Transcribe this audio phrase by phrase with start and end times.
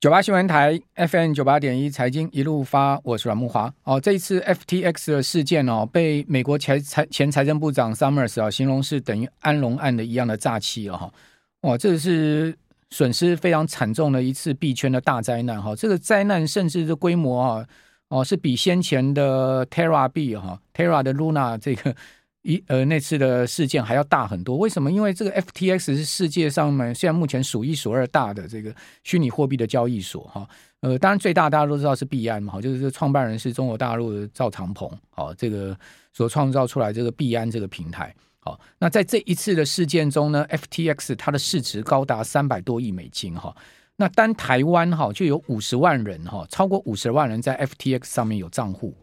[0.00, 3.74] 九八新闻台 FM 九八点一财经一路发，我是阮慕华。
[3.82, 11.12] 哦，这一次 FTX 的事件哦，被美国财财前财政部长 Summers 啊形容是等于安龙案的一样的诈欺了哈。
[11.62, 12.56] 哇，这是
[12.90, 15.74] 损失非常惨重的一次币圈的大灾难哈。
[15.74, 17.66] 这个灾难甚至的规模啊，
[18.06, 21.92] 哦是比先前的 Terra 币哈 Terra 的 Luna 这个。
[22.48, 24.90] 一呃，那次的事件还要大很多，为什么？
[24.90, 28.74] 因为这个 FTX 是世界上面现在目前数一数二大的这个
[29.04, 30.48] 虚拟货币的交易所哈。
[30.80, 35.78] 呃，当然最大大家都知道是币安嘛，就是创办人是中国大陆的赵长鹏，好，这个
[36.14, 38.14] 所创造出来这个币安这个平台。
[38.38, 43.54] 好，那在这一次的事件中呢，FTX 它的市值高达三百多亿美金哈。
[43.96, 48.96] 那单台湾哈就有五十万人哈，超过五十万人在 FTX 上面有账户。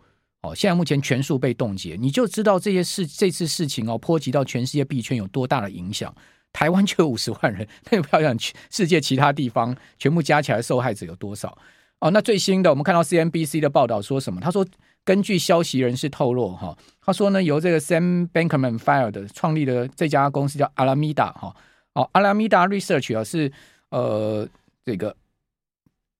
[0.46, 6.14] 哦，现在目前全数被冻结，你就知道这些事这次事情哦，波及到全世界币圈有多大的影响。
[6.54, 11.58] 台湾就有五十万人，那也不要讲世界其他地方，全部加起来受害者有多少？
[12.00, 14.40] 哦，那最新的我们看到 CNBC 的报道说什么？
[14.40, 14.66] 他说，
[15.04, 21.54] 根据消息人士透露，哈，他说呢，由这个 Sam Bankman f i r e 的创立的这家公司叫 Alameda 哈，
[21.94, 23.52] 哦，Alameda Research 啊是
[23.90, 24.48] 呃
[24.86, 25.16] 这个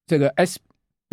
[0.08, 0.60] 这个 S。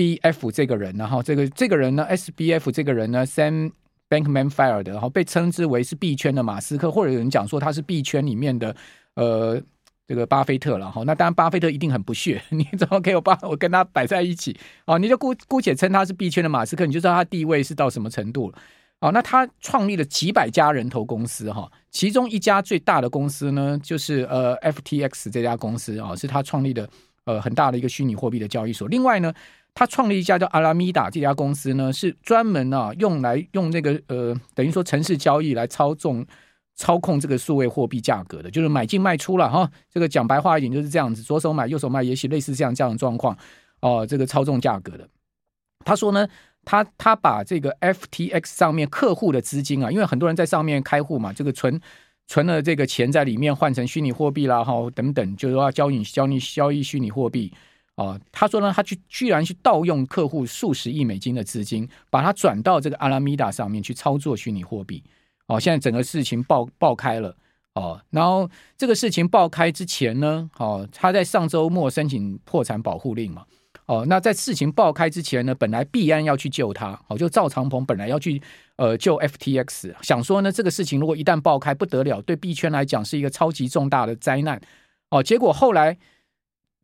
[0.02, 3.70] B F 这个人，然后这个这个人呢，S B F 这个人呢，Sam
[4.10, 8.74] Bankman-Fried，然后被称之为是币圈的马斯克，或者有人讲说他是币圈里面的
[9.14, 9.62] 呃
[10.08, 11.04] 这个巴菲特了哈。
[11.06, 14.56] 那当然，巴菲特一定很不屑， 你怎么给我把我跟他摆在一起？
[14.86, 18.58] 哦，你就姑姑且称他是币圈的马斯克，你就知道他地位是到什么程度了。
[18.98, 26.90] 哦，那他创立了几百家人头公司哈，其中一家最大的公司呢，就是呃 F T X 这家公司啊，是他创立的
[27.24, 28.88] 呃很大的一个虚拟货币的交易所。
[28.88, 29.32] 另外呢。
[29.74, 36.24] 他创立一家叫阿拉米达这家公司呢，是专门啊用来用那个呃，等于说城市交易来操纵、
[36.76, 39.68] 操控这个数位货币价格的，就是买进卖出了哈。
[39.90, 43.34] 这个讲白话一点就是这样子，左手买右手卖，也许类似这样这样的状况
[43.80, 44.06] 哦、呃。
[44.06, 45.08] 这个操纵价格的，
[45.86, 46.28] 他说呢，
[46.66, 51.80] 他他把这个 FTX 上面客户的资金啊，因为很多人在上面开户嘛，这个存
[52.26, 57.50] 存了这个钱在里面换成虚拟货币啦，哈等等，就是说要交易交易交易虚拟货币。
[57.96, 65.04] 哦，他说呢，他去居然去盗用客户数十亿美金的资金，把它转到这个阿拉米达上面去操作虚拟货币。
[65.46, 67.36] 哦，现在整个事情爆爆开了。
[67.74, 68.48] 哦，然后
[68.78, 73.44] 这个事情爆开之前呢，哦，他在上周末申请破产保护令嘛。
[73.84, 78.40] 哦，那在事情爆开之前呢，本来币安要去救他，哦，就赵长鹏本来要去
[78.76, 84.58] 呃救 FTX，想说呢，这个事情如果一旦爆开不得了，对币圈来讲是一个超级重大的灾难。
[85.10, 85.98] 哦，结果后来。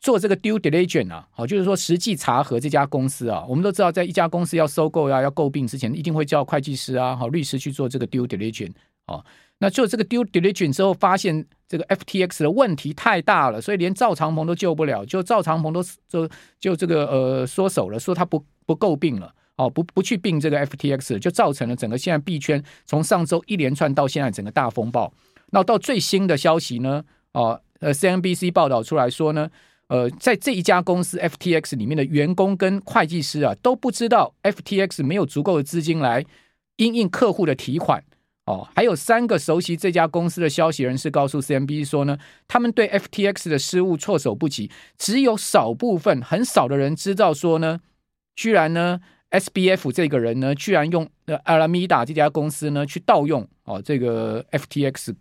[0.01, 8.73] 做这个 due diligence 啊，好，就是说实际查核这家公司啊，我们都知道，在一家公司要收购呀、要购并之前，一定会叫会计师啊、好律师去做这个 due diligence
[9.07, 9.25] 啊。
[9.59, 16.29] 那做这个 due diligence 之后，发现这个 FTX 的问题太大了，所以连赵长鹏都救不了，就赵长鹏都就
[16.61, 25.13] 就这个呃缩手了，说他不不购并了，哦，不不去并这个 FTX，就造成了整个现在币圈从上周一连串到现在整个大风暴。
[25.51, 29.51] 那到最新的消息呢，哦，呃，CNBC 报道出来说呢。
[29.89, 36.27] 呃，在这一家公司 FTX 里面的员工跟会计师啊，都不知道 FTX 没有足够的资金来
[36.77, 38.05] 因应客户的提款
[38.45, 38.69] 哦。
[38.77, 47.81] 还有三个熟悉这家公司的消息人士告诉 CNBC 说呢，他们对 FTX 的失误措手不及，只有少部分很少的人知道说呢，
[48.37, 49.01] 居然呢
[49.31, 55.15] SBF 这个人呢，居然用呃 Alameda 这家公司呢去盗用哦这个 FTX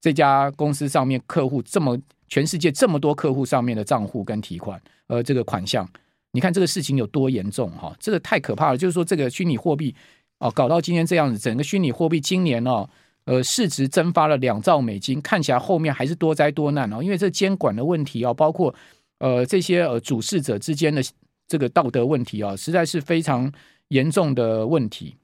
[0.00, 1.98] 这家公司上面客户这么。
[2.28, 5.88] 全世界这么多客户上面的账户跟提款，呃，这个款项，
[6.32, 7.96] 你看这个事情有多严重哈？
[7.98, 8.76] 这个太可怕了。
[8.76, 9.94] 就是说，这个虚拟货币
[10.38, 12.88] 哦，搞到今天这样子，整个虚拟货币今年哦，
[13.24, 17.02] 呃，市值蒸发了两兆美金，看起来后面还是多灾多难哦。
[17.02, 18.74] 因为这监管的问题啊，包括
[19.18, 21.02] 呃这些呃主事者之间的
[21.46, 23.50] 这个道德问题啊，实在是非常
[23.88, 25.16] 严重的问题。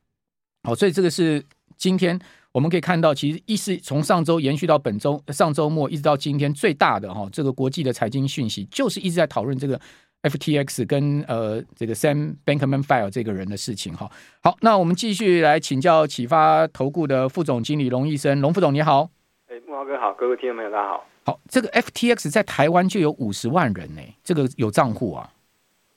[0.62, 1.44] 好，所以这个是
[1.76, 2.18] 今天。
[2.54, 9.78] 我们可以看到，其实一是从上周延续到本周，上周末一直到今天，最大的哈这个国际的财经讯息，就是一直在讨论这个
[10.22, 14.08] FTX 跟呃这个 Sam Bankman-Fried 这个人的事情哈。
[14.40, 19.10] 好，那我们继续来请教启发投顾的副总经理龙医生，龙副总你好。
[19.48, 21.04] 哎，慕驊哥好，各位听众朋友大家好。
[21.24, 25.28] 好，这个 FTX 在台湾就有五十万人呢，这个有账户啊。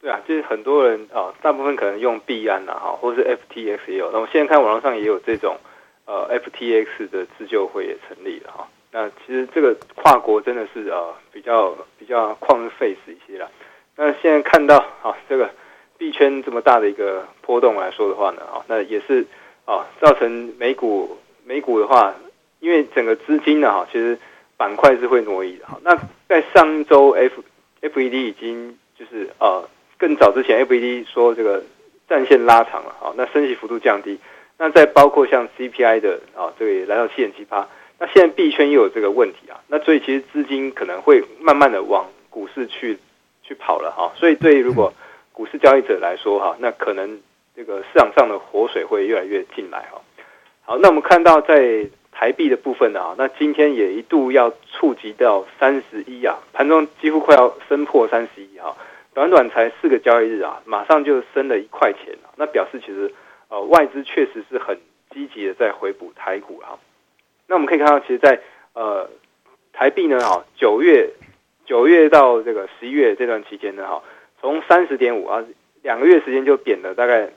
[0.01, 4.11] 对啊，就是很多人啊，大部分可能用币安呐哈，或是 FTX 也有。
[4.11, 5.55] 那我现在看网络上也有这种。
[6.07, 8.67] 呃，FTX 的自救会也成立了哈。
[8.91, 13.51] 那其实这个跨国真的是呃比较比较旷日费时一些了。
[13.97, 15.51] 那现在看到啊，这个
[15.97, 19.25] 币圈这么大的一个波动来说的话呢，啊，那也是
[19.65, 22.15] 啊造成美股美股的话，
[22.61, 24.17] 因为整个资金呢哈，其实
[24.55, 25.77] 板块是会挪移的哈。
[25.83, 25.93] 那
[26.29, 27.43] 在上周 F
[27.81, 29.67] FED 已经就是呃
[29.97, 31.61] 更早之前 FED 说这个
[32.07, 34.17] 战线拉长了啊，那升息幅度降低，
[34.59, 37.67] 那再包括像 CPI 的啊，这个来到七点七八，
[37.99, 42.97] 那现在币圈又有这个问题啊，那所以其实资金可能会慢慢的往股市去
[43.43, 44.91] 去跑了哈，所以对于如果
[45.31, 47.19] 股市交易者来说哈，那可能
[47.55, 50.01] 这个市场上的活水会越来越进来哈。
[50.63, 58.75] 好，那我们看到在台币的部分呢啊，那今天也一度要触及到三十一啊，盘中几乎快要升破三十一哈，
[59.13, 63.13] 短短才四个交易日啊，马上就升了一块钱啊，那表示其实
[63.49, 64.77] 呃外资确实是很
[65.11, 66.79] 积极的在回补台股啊。
[67.47, 68.41] 那我们可以看到，其实在
[68.73, 69.09] 呃
[69.73, 71.09] 台币呢哈，九月
[71.65, 74.03] 九月到这个十一月这段期间呢哈，
[74.41, 75.43] 从三十点五啊，
[75.81, 77.29] 两个月时间就贬了大概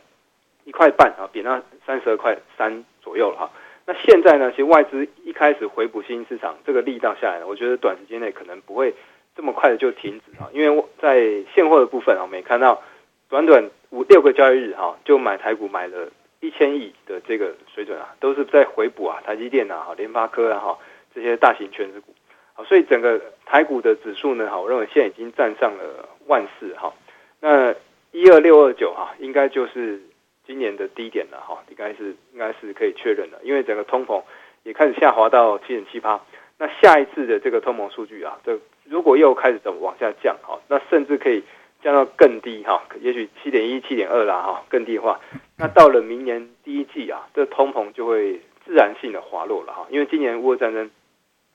[0.65, 3.51] 一块半啊，贬到三十二块三左右了哈。
[3.87, 4.51] 那现在呢？
[4.53, 8.95] 其实外资一开始回补新兴市场，这个力道下来，我觉得短时间内可能不会
[9.35, 10.49] 这么快的就停止啊。
[10.53, 12.83] 因为在现货的部分啊，我们也看到
[13.29, 16.09] 短短五六个交易日哈，就买台股买了
[16.41, 20.79] 一千亿的这个水准啊，都是在回补啊，台积电啊、联发科啊哈
[21.15, 22.15] 这些大型权值股。
[22.55, 26.93] 好，所以整个台股的指数呢，哈，我认为现在已经站上了万四哈。
[27.41, 27.75] 那
[28.13, 30.01] 一二六二九哈，应该就是。
[30.47, 34.21] 今年的低点了哈，应该是应该是可以确认的，因为整个通膨
[34.65, 36.21] 也开始下滑到七点七八。
[36.59, 41.45] 那下一次的这个通膨数据啊，这如果又开始怎么往下降哈，那甚至可以
[41.83, 45.21] 降到更低哈，也许七点一、七点二啦哈，更低的话，
[45.57, 50.91] 那到了明年第一季啊，这通膨就会自然性的滑落了哈，因为今年乌俄战争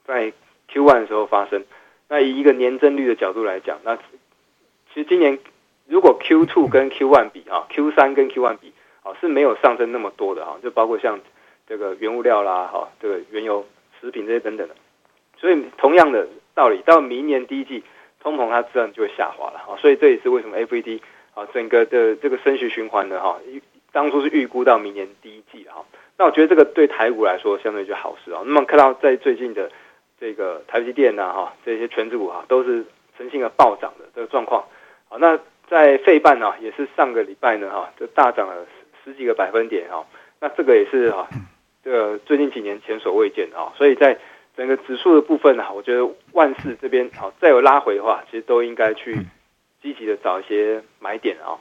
[0.06, 0.34] 在
[0.68, 1.64] Q one 的时候发生，
[2.08, 5.40] 那以一个年增率的角度来讲，那其实今年
[5.88, 8.74] 如果 Q two 跟 Q one 比啊，Q 三跟 Q one 比。
[9.06, 11.20] 啊，是没有上升那么多的哈，就包括像
[11.68, 13.64] 这个原物料啦，哈，这个原油、
[14.02, 14.76] 食品这些等等的，
[15.38, 17.84] 所以同样的道理，到明年第一季
[18.26, 21.00] 通膨它自然就会下滑了哈，所以这也是为什么 FED
[21.36, 23.40] 啊整个的这个升息循环呢哈，
[23.92, 25.86] 当初是预估到明年第一季哈，
[26.18, 28.42] 那我觉得这个对台股来说相对就好事啊。
[28.44, 29.72] 那么看到在最近的
[30.20, 32.84] 这个台积电呐哈，这些权值股哈都是
[33.16, 34.66] 呈现了暴涨的这个状况，
[35.08, 35.40] 好，那
[35.70, 38.66] 在费半呢也是上个礼拜呢哈就大涨了。
[39.04, 40.04] 十几个百分点哈，
[40.40, 41.28] 那这个也是哈，
[41.84, 44.18] 这个最近几年前所未见啊，所以在
[44.56, 49.16] 整个指数的部分呢，我觉得万事这边好再有拉回的话，其实都应该去
[49.82, 51.60] 积极的找一些买点啊。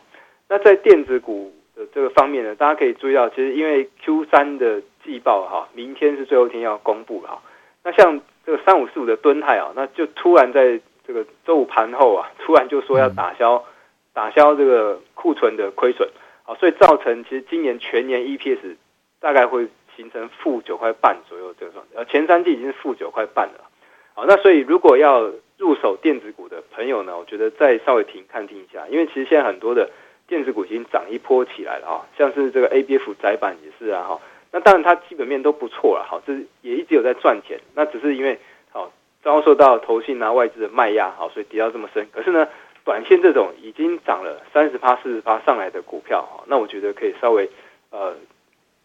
[0.48, 7.42] 那在电子股的这个方面呢，大家可以注意到，其实因为 Q 三的季报哈，明天是最后一天要公布了哈。
[7.82, 13.64] 那像这个三五四五的敦泰啊，那就突然在这个周五盘后啊，突然就说要打消
[14.12, 16.08] 打消这个库存的亏损。
[16.46, 18.76] 啊，所以造成其实今年全年 EPS
[19.18, 23.70] 大概会形成负九块半左右这个状态，呃，前三季已经是负九块半了。
[24.14, 29.90] 好，那所以如果要入手电子股的朋友呢，我觉得再稍微停看听一下，因为其实现在很多的
[30.26, 34.20] 电子股已经涨一波起来了啊，像是这个 ABF 窄板也是啊，哈，
[34.52, 36.32] 那当然它基本面都不错了，好，这
[36.62, 38.38] 也一直有在赚钱，那只是因为
[38.70, 38.92] 好
[39.22, 42.48] 遭受到投信啊外资的卖压，好，所以跌到这么深，可是呢。
[42.86, 47.48] 短线这种已经涨了三十趴、四十趴上来的股票哈，那我觉得可以稍微
[47.88, 48.14] 呃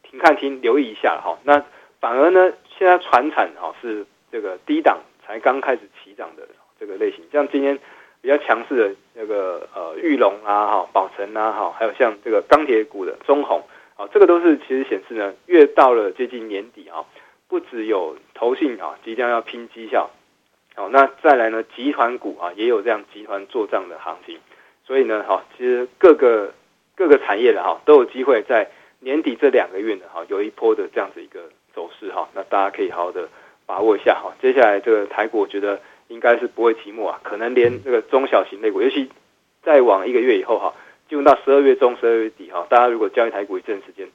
[0.10, 1.38] 停看听，留意一下哈。
[1.44, 1.64] 那
[2.00, 6.48] 反而呢，现在船产哈是这个低档才刚开始起涨的
[6.80, 7.78] 这个类型，像今天
[8.22, 13.64] 比较强势的那个呃玉龙啊哈、宝成啊哈，还有像这个钢铁股的中红
[13.96, 17.06] 啊，这个都是其实显示呢，越到了接近年底啊，
[17.48, 20.10] 不只有投信啊即将要拼绩效。
[20.76, 21.62] 好，那再来呢？
[21.76, 24.40] 集团股啊，也有这样集团做账的行情，
[24.86, 26.54] 所以呢，哈，其实各个
[26.96, 28.70] 各个产业的哈都有机会在
[29.00, 33.30] 年底这两个月呢，哈，有一波的这样子一个走势哈，那大家可以好好的
[33.66, 34.34] 把握一下哈。
[34.42, 39.10] 接下来这个台股，我觉得应该是不会寂寞啊，可能连这个中小型类股，尤其
[39.64, 40.74] 再往一个月以后哈，
[41.08, 44.08] 进入到十二月中、十二月底哈，大家如果交易台股一阵时间，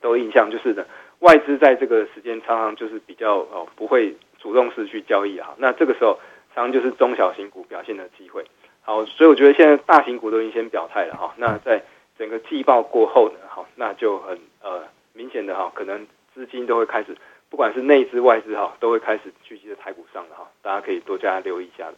[0.00, 0.84] 都印象就是呢，
[1.18, 4.16] 外资在这个时间常常就是比较哦不会。
[4.40, 6.16] 主动式去交易啊，那这个时候
[6.54, 8.44] 常常就是中小型股表现的机会。
[8.82, 11.34] 好，所以我觉得现在大型股都已经先表态了哈。
[11.38, 11.82] 那在
[12.18, 14.82] 整个季报过后呢，好，那就很呃
[15.12, 17.16] 明显的哈，可能资金都会开始，
[17.48, 20.46] 不管是内资外资哈，都会开始聚集在台股上的哈。
[20.60, 21.88] 大家可以多加留意一下。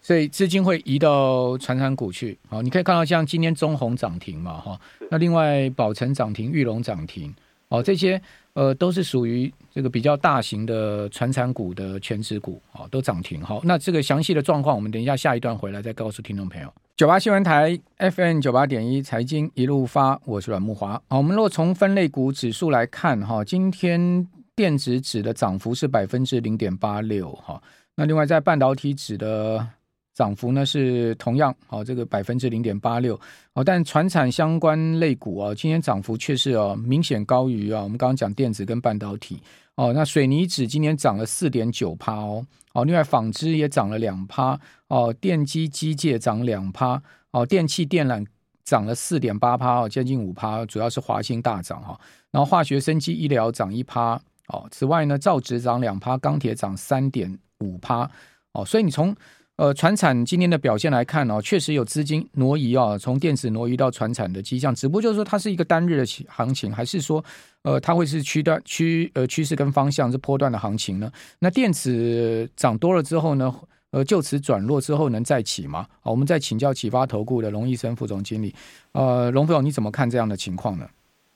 [0.00, 2.38] 所以资金会移到传产股去。
[2.48, 4.78] 好，你可以看到像今天中红涨停嘛哈，
[5.10, 7.34] 那另外宝成涨停，玉龙涨停。
[7.68, 8.20] 哦，这些
[8.52, 13.42] 呃都是属于这个比较大型的传产股的全值股，哦，都涨停。
[13.42, 16.72] 好，那这个详细的状况，我们等一下下一段回来再告诉听众朋友。
[16.96, 20.94] 九八新闻台 FM 九八点一财经一路发，我是阮木华。
[21.08, 27.62] 好，我们如果从分类股指数来看，哈，今天电子指的涨幅是百分之零点八六，哈。
[27.96, 29.68] 那另外在半导体指的
[30.16, 33.20] 涨幅呢是同样哦，这个百分之零点八六。
[33.52, 39.42] 哦，但船产相关类股啊，今天涨幅却是哦明显高于啊，我们刚刚讲电子跟半导体。
[39.74, 44.58] 哦，那水泥纸今天涨了四点九趴哦，哦，另外纺织也涨了两趴。
[44.88, 47.00] 哦，电机机械涨两趴。
[47.32, 48.26] 哦，电器电缆
[48.64, 54.18] 涨了四点八趴哦，接近五趴，主要是华兴大涨哈，然后化学生机医疗涨一趴。
[54.48, 58.10] 哦，此外呢，造纸涨两趴，钢铁涨三点五趴。
[58.52, 59.14] 哦，所以你从
[59.56, 64.74] 呃船产今天的表现来看哦，确实有资金挪移啊，从电子挪移到船产的迹象。
[64.74, 67.24] 只不过就是说，它是一个单日的行情，还是说
[67.62, 71.10] 呃它会是区段趋呃趋势跟方向是波段的行情呢？
[71.38, 73.54] 那电子涨多了之后呢，
[73.92, 75.86] 呃就此转弱之后能再起吗？
[76.00, 78.54] 好，我们再请教启发投顾的龙医生副总经理。
[78.92, 80.88] 呃，龙副总，你怎么看这样的情况呢？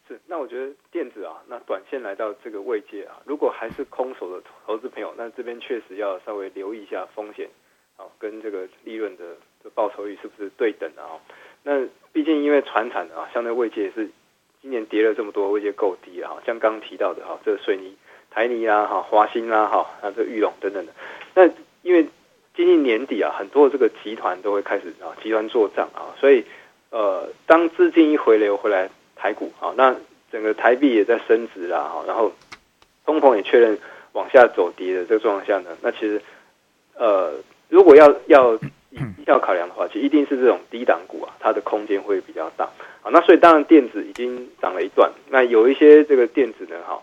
[0.06, 0.70] 是，那我觉得。
[0.92, 7.48] 电子啊，那短线来到这个位阶啊，如果还是空手的投资朋友，那这边确实要稍微留意一下风险，
[8.00, 9.24] 啊，跟这个利润的
[9.62, 11.20] 这报酬率是不是对等的啊？
[11.62, 14.08] 那毕竟因为传产啊，相对位阶也是
[14.62, 17.94] 今年跌了这么多，位阶够低啊，像刚提到的哈，这个水泥、
[18.30, 20.92] 台泥啊，哈，华兴啊，哈，那这玉龙等等的，
[21.34, 21.46] 那
[21.82, 22.04] 因为
[22.54, 26.44] 接近年底啊，很多这个集团都会开始啊，集团做账啊，所以
[26.90, 29.94] 呃，当资金一回流回来台股啊，那
[30.32, 32.32] 整个台币也在升值啦，哈，然后
[33.04, 33.78] 通膨也确认
[34.12, 36.20] 往下走跌的这个状况下呢，那其实
[36.94, 37.34] 呃，
[37.70, 38.58] 如果要要
[39.26, 42.64] 要考量的话，其实一定是这种低档股啊，它的空间会比较大
[43.02, 43.10] 啊。
[43.10, 47.00] 那所以当然电子已经涨了一段，那有一些这个电子呢，哈，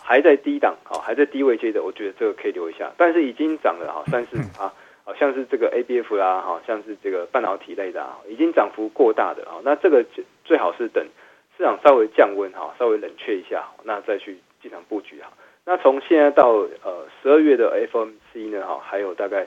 [0.00, 2.90] 还在低档，哈，还在低位阶的，我觉得这个可以留一下。
[2.96, 4.72] 但是已经涨了哈，三十啊，
[5.04, 10.04] 好像是这个 ABF 啦，哈，像是这个半导体类的啊，已经涨幅过大的啊，那这个
[10.44, 11.04] 最好是等。
[11.56, 15.30] 市场稍微降温哈，稍微冷却一下，那再去进场布局哈。
[15.64, 16.48] 那从现在到
[16.82, 19.46] 呃十二月的 FOMC 呢哈，还有大概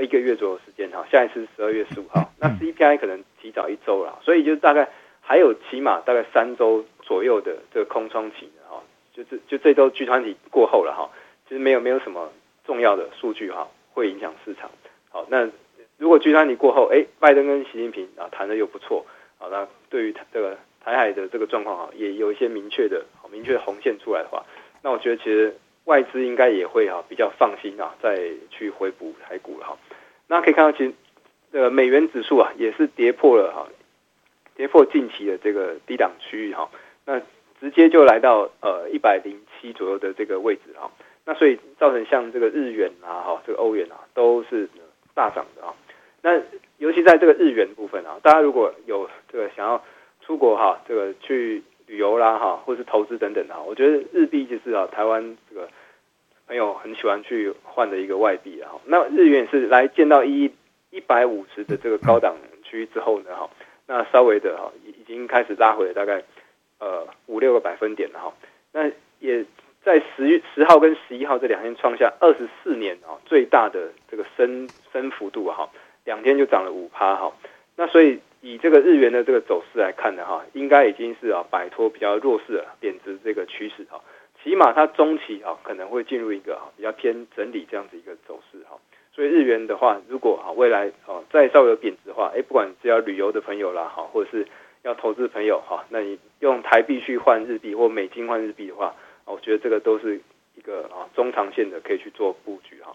[0.00, 1.04] 一个月左右时间哈。
[1.10, 4.88] 下一次十二月十五号，那 CPI 可能提早一周了，所以就大概
[5.20, 8.82] 还有起码大概三周左右的这个空窗期哈。
[9.12, 11.10] 就这就这周集团体过后了哈，
[11.48, 12.32] 其实没有没有什么
[12.66, 14.70] 重要的数据哈会影响市场。
[15.10, 15.48] 好，那
[15.98, 19.06] 如果集团体过后，哎，拜登跟习近平啊谈的又不错，
[19.38, 20.56] 好，那对于这个。
[20.84, 24.44] 台海的这个状况啊，也有一些明确的、明确的红线出来的话，
[24.82, 29.78] 那我觉得其实外资应该也会哈比较放心啊，再去回补台股了哈。
[30.26, 30.92] 那可以看到，其实
[31.52, 33.68] 呃美元指数啊也是跌破了哈，
[34.56, 36.70] 跌破近期的这个低档区域哈，
[37.04, 37.20] 那
[37.60, 40.90] 直接就来到呃一百零七左右的这个位置哈。
[41.24, 44.68] 那所以造成像这个日元啊哈，这个欧元啊都是
[45.14, 45.74] 大涨的啊。
[46.22, 46.40] 那
[46.78, 49.82] 尤其在这个日元部分啊，大家如果有这个想要。
[50.26, 55.68] 出国哈，这个去旅游啦哈，或是投资等等哈，我觉得日币就是啊，台湾这个
[56.46, 58.72] 朋友很喜欢去换的一个外币啊。
[58.86, 60.50] 那日元是来见到一
[60.90, 63.50] 一百五十的这个高档区之后呢哈，
[63.86, 66.22] 那稍微的哈已已经开始拉回了大概
[66.78, 68.32] 呃五六个百分点了哈。
[68.72, 69.44] 那也
[69.84, 75.68] 在十月十号跟十一号这两天创下二十四年啊最大的这个升升幅度哈，
[76.04, 77.32] 两天就涨了五趴哈。
[77.76, 78.20] 那所以。
[78.44, 83.98] 以这个日元的这个走势来看的哈，应该已经是啊摆脱比较弱势的贬值这个趋势哈，
[84.42, 88.76] 起码它中期啊可能会进入一个比较偏整理这样子一个走势哈，
[89.14, 94.46] 所以日元的话，如果啊未来啊再稍微有贬值的话，哎，不管是要旅游的朋友啦哈，或者是
[94.82, 100.20] 要投资朋友哈，那你用台币去换日币或美金换日币的话，我觉得这个都是
[100.54, 102.94] 一个啊中长线的可以去做布局哈。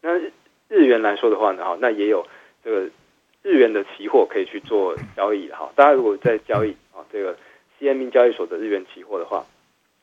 [0.00, 0.18] 那
[0.66, 2.26] 日元来说的话呢哈，那也有
[2.64, 2.90] 这个。
[3.42, 7.36] 日元的期货可以去做交易哈，大家如果在交易啊这个
[7.80, 9.44] CME 交易所的日元期货的话，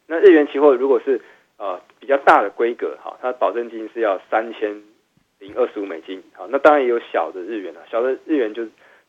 [0.07, 1.21] 那日元期货如果是
[1.57, 4.81] 呃比较大的规格哈，它保证金是要三千
[5.39, 8.65] 零二十五美金，好，那当然也有小的日元啊，小的日元就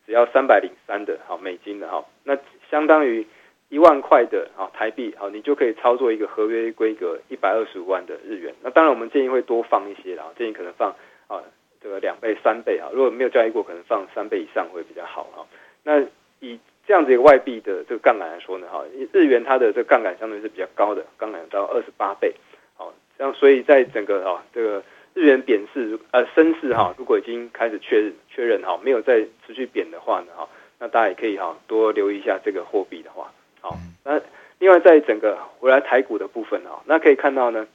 [0.06, 2.38] 只要三百零三的好美金的哈，那
[2.70, 3.26] 相当于
[3.68, 10.94] 一万块的啊台币，好，你就可以操作一个合约规格一百二十五万的日元，那当然我们建议会多放一些啦，建议可能放
[11.26, 11.42] 啊。
[11.82, 15.46] 这个两倍、三倍啊，如果没有交易过，可能放三倍以上会比较好哈。
[15.82, 16.00] 那
[16.40, 22.34] 以这样子一个外币的这个杠杆来说呢，哈，日元它的这个杠杆相对是比较高的，杠杆到二十八倍。
[22.74, 24.82] 好，这样所以在整个哈这个
[25.14, 33.32] 日元贬势呃升势哈，如果已经开始确认确认哈，没有再持续贬的话呢哈，那大家也可以哈多留意一下这个货币的话。
[33.62, 34.20] 好，那
[34.58, 37.66] 另外在整个回来台股的部分啊，那可以看到呢，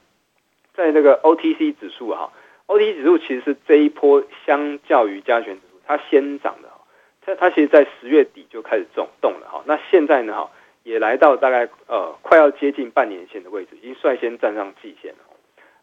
[0.74, 2.30] 在这个 OTC 指数哈。
[2.66, 6.80] O T 指数其实是这一波相较于加权指数，它先涨的哈，
[7.22, 10.50] 它它其实在十月底就开始动动了哈，那现在呢哈
[10.82, 15.18] 也来到大概呃快要接近半年线的位置，已经率先站上季线了。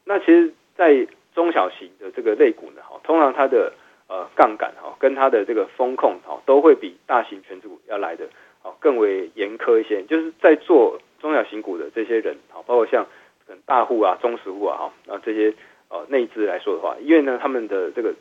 [0.06, 3.72] 那其实，在中小型的这个类股呢哈，通常它的
[4.08, 8.28] 呃杠杆哈，跟它的这个风控哈，都会比大型权重股要来的
[8.62, 10.04] 哦更为严苛一些。
[10.04, 13.06] 就是在做中小型股的这些人啊，包括像
[13.48, 15.54] 可能大户啊、中实户啊哈，啊这些
[15.94, 18.14] 呃内资来说的话，因为呢他们的这个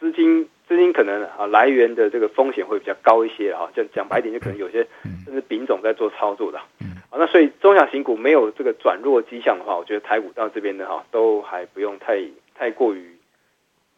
[0.00, 4.86] 资金资金可能啊来源的这个风险会比较高一些哈，就讲白一点，就可能有些
[5.24, 6.58] 甚至丙种在做操作的。
[7.10, 12.18] 啊，那所以中小型股没有这个转弱迹象的话，我觉得台股到这边呢，哈，都还不用太
[12.54, 13.14] 太过于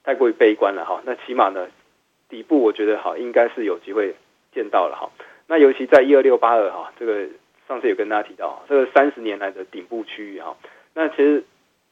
[0.02, 1.00] 太过于悲观了哈。
[1.06, 1.68] 那起码呢，
[2.28, 4.16] 底部我觉得哈，应该是有机会
[4.52, 5.09] 见到了哈。
[5.47, 7.25] 那尤其在一二六八二哈，这个
[7.68, 10.56] 上次有跟大家提到，这个三十年来的顶部区域哈。
[10.92, 11.44] 那其实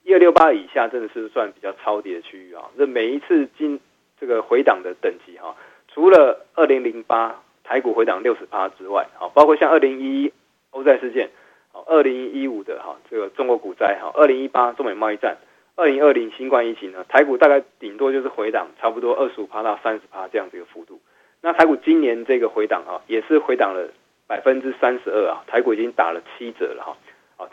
[0.05, 2.71] 一二六八以下真的是算比较超跌的区域啊。
[2.77, 3.81] 这每一次进
[4.21, 5.57] 这个回档的等级哈，
[5.89, 10.33] 除了二零零八台股回档六十趴之外，啊，包括像二零一一。
[10.75, 11.29] 欧债事件，
[11.71, 15.37] 好，二零一五的哈这个中国股灾哈，二零一八中美贸易战，
[15.77, 20.99] 二零二零新冠疫情呢，台股大概顶多就是回档差不多二十五趴到三十趴这样子一个幅度。
[21.43, 23.87] 那台股今年这个回档啊，也是回档了
[24.27, 26.97] 百分之三十二啊，台股已经打了七折了哈，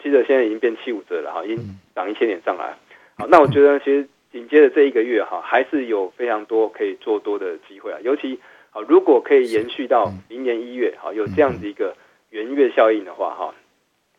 [0.01, 2.75] 七折现在已经变七五折了哈，已经涨一千点上来。
[3.18, 8.39] 好，那我觉得其实紧接着这一个月哈，还是有非常多可以做多的机会啊，尤其
[8.70, 11.96] 好如果可以延续到明年一月好，有这样子一个。
[12.32, 13.56] 元月效应的话，哈，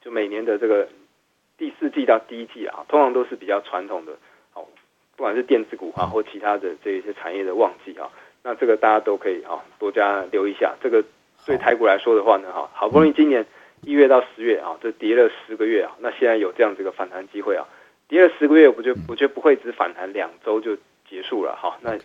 [0.03, 0.89] 就每年的这个
[1.57, 4.11] 第四季到第一季啊，通常都是比较传统的，
[4.53, 4.67] 好，
[5.17, 8.11] 不管是电子股哈，或其他的这一些产业的旺季啊，
[8.43, 10.75] 那这个大家都可以哈多加留意一下。
[10.83, 11.05] 这个
[11.47, 13.47] 对台股来说的话呢，哈，好不容易今年
[13.83, 17.67] 一月到十月啊，这跌了十个月啊，那现在有这样子一个反弹机会啊，
[18.09, 20.77] 跌了十个月，我觉得我觉得不会只反弹两周就
[21.09, 21.97] 结束了哈，那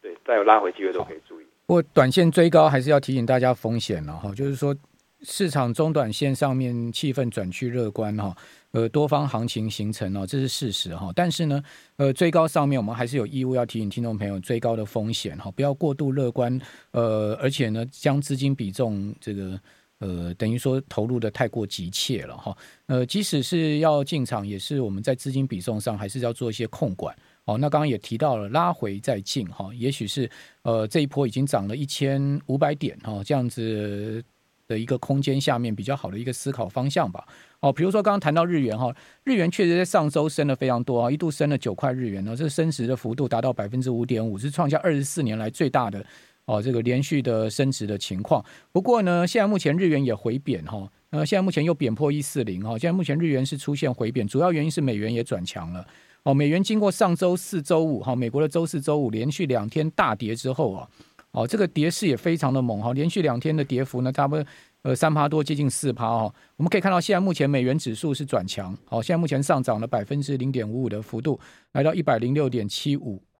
[0.00, 1.44] 对再有拉回机会都可以注意。
[1.66, 4.76] 不过短线追高还是要提醒大家风险了哈，就是说。
[5.24, 8.34] 市场中短线上面气氛转趋乐观哈，
[8.72, 11.12] 呃，多方行情形成哦，这是事实哈。
[11.14, 11.62] 但是呢，
[11.96, 16.60] 呃，追高上面我们还是有义务要提醒听众朋友追高的风险哈，不要过度乐观，
[16.90, 19.56] 呃，而且呢，将资金比重这个
[20.02, 22.56] 呃，等于说投入的太过急切了哈。
[22.86, 27.16] 呃，即使是要进场，也是我们在资金比重上还是要做一些控管。
[27.44, 30.28] 哦，那刚刚也提到了拉回再进哈，也许是
[30.62, 34.22] 呃这一波已经涨了一千五百点哈，这样子。
[34.68, 37.26] 的一个空间下面比较好的一个思考方向吧。
[37.60, 46.02] 哦，比如说刚刚谈到日元哈，日元确实在上周升了非常多啊，一度升了九块日元呢，这升值的幅度达到百分之五点五，是创下二十四年来最大的
[46.46, 48.44] 哦这个连续的升值的情况。
[48.72, 55.86] 不过呢，现在目前日元也回贬哈，呃，现在目前又贬破一四零哈，现在目前日元是出现回贬，主要原因是美元也转强了。
[56.24, 60.88] 哦，美元经过上周四周五哈，美国的周四周五连续两天大跌之后啊。
[61.32, 64.44] 哦，这个跌势也非常的猛哈，连续两天的跌幅呢，差不多
[64.82, 66.34] 呃三趴多，接近四趴哈。
[66.56, 71.40] 我们可以看到，现在目前美元指数是转强，好，现在目前上涨了百分之零点五五的幅度，
[71.72, 73.22] 来到一百零六点七五